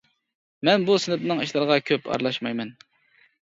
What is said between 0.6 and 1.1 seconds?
مەن بۇ